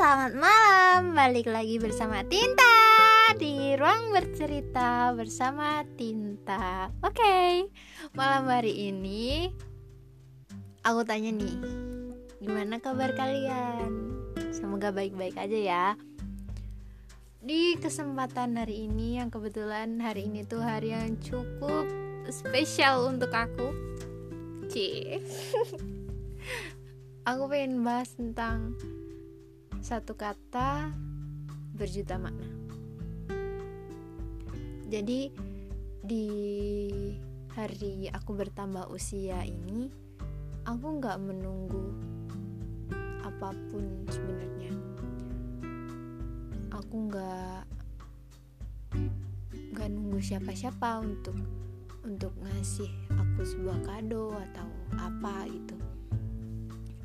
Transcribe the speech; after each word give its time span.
selamat 0.00 0.32
malam 0.32 1.12
Balik 1.12 1.52
lagi 1.52 1.76
bersama 1.76 2.24
Tinta 2.24 2.72
Di 3.36 3.76
ruang 3.76 4.16
bercerita 4.16 5.12
bersama 5.12 5.84
Tinta 5.92 6.88
Oke, 7.04 7.20
okay. 7.20 7.52
malam 8.16 8.48
hari 8.48 8.88
ini 8.88 9.52
Aku 10.88 11.04
tanya 11.04 11.36
nih 11.36 11.52
Gimana 12.40 12.80
kabar 12.80 13.12
kalian? 13.12 14.24
Semoga 14.56 14.88
baik-baik 14.88 15.36
aja 15.36 15.58
ya 15.60 15.86
Di 17.44 17.76
kesempatan 17.76 18.56
hari 18.56 18.88
ini 18.88 19.20
Yang 19.20 19.36
kebetulan 19.36 20.00
hari 20.00 20.32
ini 20.32 20.48
tuh 20.48 20.64
hari 20.64 20.96
yang 20.96 21.20
cukup 21.20 21.84
spesial 22.32 23.04
untuk 23.04 23.36
aku 23.36 23.68
Cie 24.72 25.20
Aku 27.28 27.52
pengen 27.52 27.84
bahas 27.84 28.16
tentang 28.16 28.80
satu 29.80 30.12
kata 30.12 30.92
berjuta 31.72 32.20
makna. 32.20 32.44
Jadi 34.92 35.32
di 36.04 36.26
hari 37.56 38.12
aku 38.12 38.36
bertambah 38.36 38.92
usia 38.92 39.40
ini, 39.48 39.88
aku 40.68 40.86
nggak 41.00 41.16
menunggu 41.24 41.96
apa 43.24 43.56
pun 43.72 44.04
sebenarnya. 44.12 44.72
Aku 46.76 46.96
nggak 47.08 47.60
nggak 49.72 49.88
nunggu 49.96 50.20
siapa-siapa 50.20 51.00
untuk 51.00 51.40
untuk 52.04 52.36
ngasih 52.44 52.90
aku 53.16 53.40
sebuah 53.48 53.80
kado 53.86 54.34
atau 54.34 54.68
apa 55.00 55.48
gitu 55.48 55.89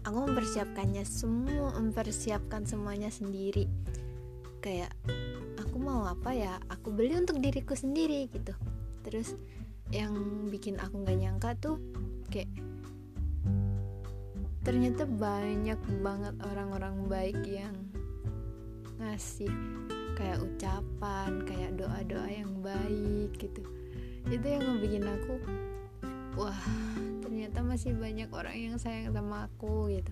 aku 0.05 0.29
mempersiapkannya 0.29 1.01
semua 1.01 1.73
mempersiapkan 1.81 2.63
semuanya 2.63 3.09
sendiri. 3.09 3.65
Kayak 4.61 4.93
aku 5.57 5.81
mau 5.81 6.05
apa 6.05 6.31
ya 6.31 6.53
aku 6.69 6.93
beli 6.93 7.17
untuk 7.17 7.41
diriku 7.41 7.73
sendiri 7.73 8.29
gitu. 8.29 8.53
Terus 9.01 9.33
yang 9.89 10.13
bikin 10.49 10.77
aku 10.77 11.01
nggak 11.01 11.17
nyangka 11.17 11.49
tuh 11.57 11.77
kayak 12.29 12.49
ternyata 14.65 15.05
banyak 15.05 15.77
banget 16.01 16.33
orang-orang 16.41 17.05
baik 17.05 17.41
yang 17.45 17.73
ngasih 18.97 19.51
kayak 20.17 20.41
ucapan 20.41 21.43
kayak 21.45 21.77
doa-doa 21.77 22.29
yang 22.29 22.49
baik 22.61 23.33
gitu. 23.37 23.61
Itu 24.25 24.45
yang 24.45 24.65
ngebikin 24.65 25.05
aku 25.05 25.37
wah 26.35 26.61
ternyata 27.23 27.63
masih 27.63 27.95
banyak 27.95 28.27
orang 28.31 28.55
yang 28.55 28.75
sayang 28.75 29.15
sama 29.15 29.47
aku 29.47 29.91
gitu. 29.91 30.11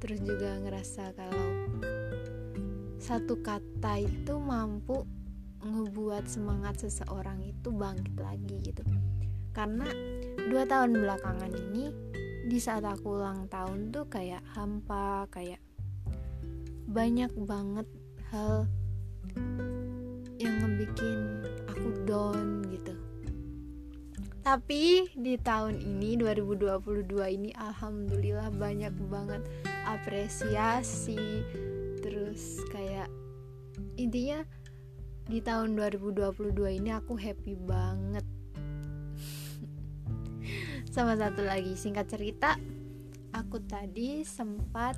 Terus 0.00 0.20
juga 0.24 0.56
ngerasa 0.60 1.12
kalau 1.16 1.48
satu 2.96 3.38
kata 3.44 4.02
itu 4.02 4.34
mampu 4.40 5.04
ngebuat 5.62 6.26
semangat 6.26 6.82
seseorang 6.84 7.44
itu 7.44 7.68
bangkit 7.72 8.16
lagi 8.16 8.56
gitu. 8.64 8.82
Karena 9.52 9.88
dua 10.48 10.68
tahun 10.68 10.96
belakangan 10.96 11.52
ini 11.52 11.92
di 12.46 12.58
saat 12.62 12.84
aku 12.86 13.18
ulang 13.18 13.48
tahun 13.50 13.90
tuh 13.90 14.06
kayak 14.06 14.44
hampa 14.54 15.26
kayak 15.32 15.58
banyak 16.86 17.32
banget 17.42 17.86
hal 18.30 18.70
yang 20.38 20.54
ngebikin 20.62 21.42
aku 21.66 21.88
down 22.06 22.62
gitu 22.70 22.85
tapi 24.46 25.10
di 25.18 25.34
tahun 25.42 25.82
ini 25.82 26.22
2022 26.22 27.02
ini 27.34 27.50
alhamdulillah 27.58 28.54
banyak 28.54 28.94
banget 29.10 29.42
apresiasi. 29.82 31.42
Terus 31.98 32.62
kayak 32.70 33.10
intinya 33.98 34.46
di 35.26 35.42
tahun 35.42 35.74
2022 35.74 36.78
ini 36.78 36.94
aku 36.94 37.18
happy 37.18 37.58
banget. 37.58 38.22
Sama 40.94 41.18
satu 41.18 41.42
lagi 41.42 41.74
singkat 41.74 42.06
cerita 42.06 42.54
aku 43.34 43.58
tadi 43.66 44.22
sempat 44.22 44.94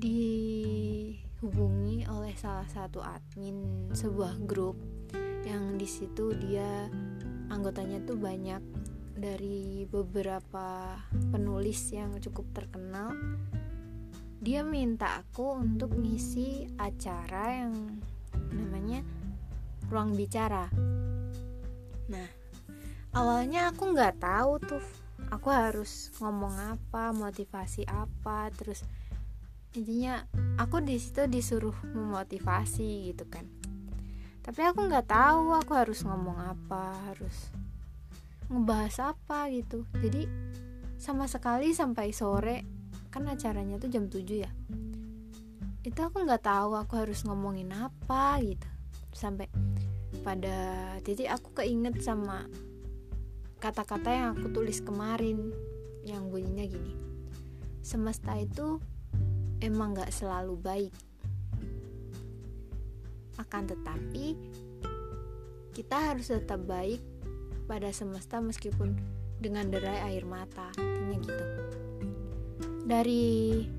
dihubungi 0.00 1.28
oleh 2.08 2.32
salah 2.40 2.64
satu 2.72 3.04
admin 3.04 3.92
sebuah 3.92 4.40
grup. 4.48 4.80
Yang 5.44 5.64
di 5.76 5.84
situ 5.84 6.32
dia 6.40 6.88
anggotanya 7.52 8.00
tuh 8.08 8.16
banyak 8.16 8.64
dari 9.12 9.84
beberapa 9.84 10.96
penulis 11.28 11.92
yang 11.92 12.16
cukup 12.16 12.48
terkenal. 12.56 13.12
Dia 14.40 14.64
minta 14.64 15.20
aku 15.20 15.60
untuk 15.60 15.92
ngisi 15.94 16.66
acara 16.80 17.62
yang 17.62 18.00
namanya 18.56 19.04
ruang 19.92 20.16
bicara. 20.16 20.72
Nah 22.08 22.28
awalnya 23.12 23.68
aku 23.68 23.92
nggak 23.92 24.24
tahu 24.24 24.52
tuh 24.64 24.84
aku 25.28 25.48
harus 25.52 26.08
ngomong 26.18 26.56
apa 26.56 27.12
motivasi 27.12 27.84
apa 27.84 28.48
terus 28.56 28.84
intinya 29.76 30.24
aku 30.56 30.84
di 30.84 30.96
situ 31.00 31.28
disuruh 31.28 31.76
memotivasi 31.92 33.12
gitu 33.12 33.24
kan 33.28 33.48
tapi 34.42 34.60
aku 34.66 34.90
nggak 34.90 35.06
tahu 35.06 35.54
aku 35.54 35.72
harus 35.78 36.02
ngomong 36.02 36.34
apa 36.34 36.98
harus 37.10 37.54
ngebahas 38.50 39.14
apa 39.14 39.46
gitu. 39.54 39.86
Jadi 40.02 40.26
sama 40.98 41.30
sekali 41.30 41.70
sampai 41.70 42.10
sore 42.10 42.56
kan 43.14 43.24
acaranya 43.30 43.78
tuh 43.78 43.88
jam 43.88 44.10
7 44.10 44.18
ya. 44.34 44.50
Itu 45.86 45.98
aku 46.02 46.26
nggak 46.26 46.42
tahu 46.42 46.74
aku 46.74 46.98
harus 46.98 47.22
ngomongin 47.22 47.70
apa 47.70 48.42
gitu. 48.42 48.68
Sampai 49.14 49.46
pada 50.26 50.98
titik 51.06 51.30
aku 51.30 51.62
keinget 51.62 52.02
sama 52.02 52.50
kata-kata 53.62 54.10
yang 54.10 54.28
aku 54.34 54.50
tulis 54.50 54.82
kemarin 54.82 55.54
yang 56.02 56.34
bunyinya 56.34 56.66
gini. 56.66 56.94
Semesta 57.78 58.34
itu 58.34 58.82
emang 59.62 59.94
nggak 59.94 60.10
selalu 60.10 60.58
baik 60.58 61.11
akan 63.42 63.62
tetapi 63.66 64.38
kita 65.72 66.12
harus 66.12 66.28
tetap 66.28 66.62
baik 66.68 67.00
pada 67.64 67.88
semesta 67.90 68.38
meskipun 68.38 68.94
dengan 69.40 69.72
derai 69.72 70.12
air 70.12 70.24
mata 70.28 70.68
intinya 70.78 71.18
gitu. 71.18 71.44
Dari 72.82 73.24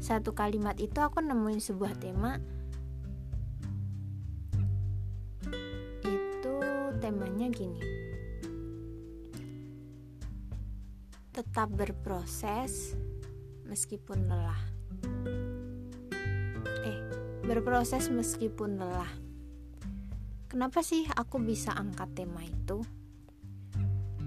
satu 0.01 0.33
kalimat 0.33 0.79
itu 0.81 0.97
aku 0.99 1.21
nemuin 1.21 1.61
sebuah 1.61 1.93
tema. 2.01 2.39
Itu 6.01 6.55
temanya 6.97 7.47
gini. 7.53 7.79
Tetap 11.29 11.69
berproses 11.71 12.97
meskipun 13.69 14.25
lelah. 14.25 14.61
Eh 16.83 16.99
berproses 17.43 18.07
meskipun 18.07 18.79
lelah 18.79 19.22
Kenapa 20.53 20.85
sih 20.85 21.01
aku 21.09 21.41
bisa 21.41 21.73
angkat 21.73 22.13
tema 22.13 22.45
itu? 22.45 22.85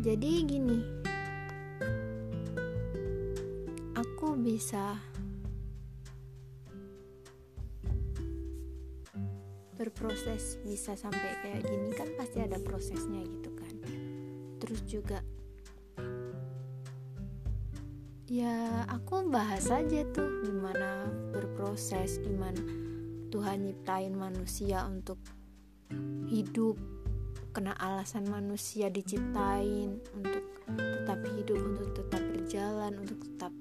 Jadi 0.03 0.43
gini, 0.43 0.83
aku 3.95 4.35
bisa 4.35 4.99
berproses 9.79 10.59
bisa 10.67 10.99
sampai 10.99 11.31
kayak 11.47 11.63
gini 11.63 11.95
kan 11.95 12.11
pasti 12.19 12.43
ada 12.43 12.59
prosesnya 12.59 13.23
gitu 13.23 13.55
kan. 13.55 13.75
Terus 14.59 14.83
juga 14.83 15.23
ya 18.27 18.83
aku 18.91 19.31
bahas 19.31 19.71
aja 19.71 20.03
tuh 20.11 20.43
gimana 20.43 21.07
berproses, 21.31 22.19
gimana 22.19 22.67
Tuhan 23.31 23.63
nyiptain 23.63 24.11
manusia 24.11 24.83
untuk 24.91 25.23
hidup 26.27 26.77
kena 27.57 27.73
alasan 27.81 28.29
manusia 28.29 28.93
diciptain 28.93 29.97
untuk 30.13 30.45
tetap 30.69 31.21
hidup 31.39 31.57
untuk 31.57 31.89
tetap 31.97 32.23
berjalan 32.29 32.93
untuk 33.01 33.19
tetap 33.25 33.53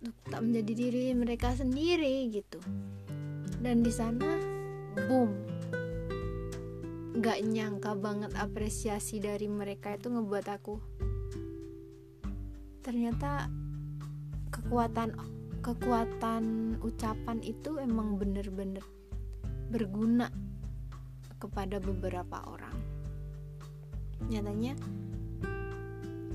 untuk 0.00 0.16
tetap 0.24 0.40
menjadi 0.40 0.72
diri 0.72 1.04
mereka 1.12 1.52
sendiri 1.52 2.32
gitu. 2.32 2.58
Dan 3.60 3.84
di 3.84 3.92
sana 3.92 4.40
boom. 5.06 5.30
Nggak 7.12 7.38
nyangka 7.44 7.92
banget 8.00 8.32
apresiasi 8.34 9.20
dari 9.20 9.46
mereka 9.46 9.94
itu 9.94 10.08
ngebuat 10.08 10.46
aku. 10.48 10.74
Ternyata 12.82 13.46
kekuatan 14.48 15.14
kekuatan 15.62 16.44
ucapan 16.82 17.38
itu 17.46 17.78
emang 17.78 18.18
bener-bener 18.18 18.82
berguna 19.70 20.26
kepada 21.42 21.82
beberapa 21.82 22.38
orang. 22.46 22.78
Nyatanya, 24.30 24.78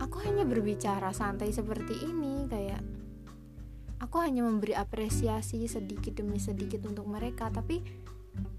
aku 0.04 0.18
hanya 0.28 0.44
berbicara 0.44 1.16
santai 1.16 1.56
seperti 1.56 2.04
ini, 2.04 2.44
kayak 2.52 2.84
aku 3.98 4.22
hanya 4.22 4.46
memberi 4.46 4.78
apresiasi 4.78 5.66
sedikit 5.66 6.20
demi 6.22 6.38
sedikit 6.38 6.86
untuk 6.86 7.10
mereka 7.10 7.50
tapi 7.50 7.82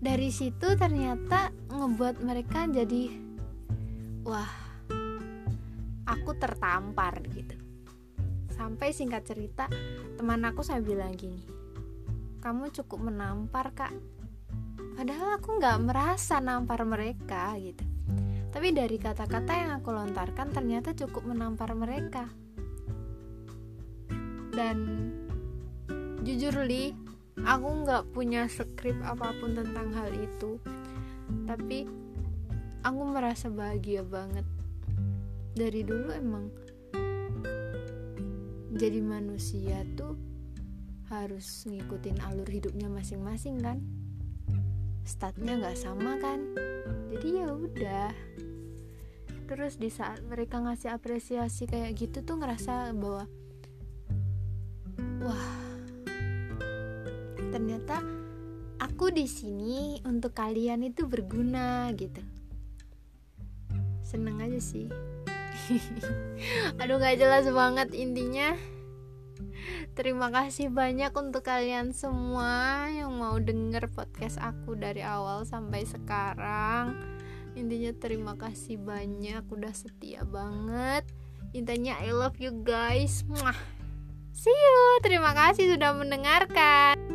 dari 0.02 0.34
situ 0.34 0.74
ternyata 0.74 1.54
ngebuat 1.70 2.22
mereka 2.26 2.66
jadi 2.66 3.14
wah 4.26 4.50
aku 6.10 6.30
tertampar 6.34 7.22
gitu 7.30 7.54
sampai 8.50 8.90
singkat 8.90 9.22
cerita 9.22 9.70
teman 10.18 10.42
aku 10.42 10.66
saya 10.66 10.82
bilang 10.82 11.14
gini 11.14 11.46
kamu 12.42 12.74
cukup 12.74 13.06
menampar 13.06 13.70
kak 13.70 13.94
padahal 14.98 15.38
aku 15.38 15.62
nggak 15.62 15.78
merasa 15.86 16.42
nampar 16.42 16.82
mereka 16.82 17.54
gitu. 17.62 17.86
Tapi 18.50 18.74
dari 18.74 18.98
kata-kata 18.98 19.52
yang 19.54 19.70
aku 19.78 19.94
lontarkan 19.94 20.50
ternyata 20.50 20.90
cukup 20.90 21.22
menampar 21.30 21.70
mereka. 21.78 22.26
Dan 24.50 25.06
jujur 26.26 26.66
li 26.66 26.90
aku 27.46 27.86
nggak 27.86 28.10
punya 28.10 28.50
skrip 28.50 28.98
apa 29.06 29.30
pun 29.38 29.54
tentang 29.54 29.94
hal 29.94 30.10
itu. 30.18 30.58
Tapi 31.46 31.86
aku 32.82 33.00
merasa 33.06 33.46
bahagia 33.54 34.02
banget. 34.02 34.42
Dari 35.54 35.86
dulu 35.86 36.10
emang 36.10 36.50
jadi 38.74 38.98
manusia 38.98 39.86
tuh 39.94 40.18
harus 41.06 41.70
ngikutin 41.70 42.18
alur 42.26 42.50
hidupnya 42.50 42.90
masing-masing 42.90 43.62
kan 43.62 43.78
statnya 45.08 45.56
nggak 45.56 45.80
sama 45.80 46.20
kan? 46.20 46.44
Jadi 47.08 47.40
ya 47.40 47.48
udah. 47.48 48.12
Terus 49.48 49.80
di 49.80 49.88
saat 49.88 50.20
mereka 50.28 50.60
ngasih 50.60 50.92
apresiasi 50.92 51.64
kayak 51.64 51.96
gitu 51.96 52.20
tuh 52.20 52.36
ngerasa 52.36 52.92
bahwa 52.92 53.24
wah 55.24 55.56
ternyata 57.48 58.04
aku 58.76 59.08
di 59.08 59.24
sini 59.24 60.04
untuk 60.04 60.36
kalian 60.36 60.84
itu 60.84 61.08
berguna 61.08 61.88
gitu. 61.96 62.20
Seneng 64.04 64.44
aja 64.44 64.60
sih. 64.60 64.92
Aduh 66.84 67.00
nggak 67.00 67.16
jelas 67.16 67.48
banget 67.48 67.96
intinya 67.96 68.52
Terima 69.96 70.30
kasih 70.30 70.70
banyak 70.70 71.10
untuk 71.16 71.42
kalian 71.46 71.90
semua 71.90 72.86
yang 72.92 73.10
mau 73.16 73.36
denger 73.40 73.90
podcast 73.92 74.38
aku 74.38 74.76
dari 74.78 75.02
awal 75.02 75.42
sampai 75.48 75.82
sekarang. 75.88 76.94
Intinya 77.58 77.90
terima 77.96 78.34
kasih 78.38 78.78
banyak 78.78 79.42
udah 79.48 79.74
setia 79.74 80.22
banget. 80.22 81.08
Intinya 81.56 81.96
I 81.98 82.12
love 82.12 82.38
you 82.38 82.52
guys. 82.62 83.24
Mwah. 83.26 83.56
See 84.36 84.54
you. 84.54 85.02
Terima 85.02 85.34
kasih 85.34 85.74
sudah 85.74 85.96
mendengarkan. 85.96 87.07